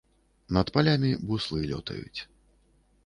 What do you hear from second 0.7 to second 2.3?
палямі буслы лётаюць.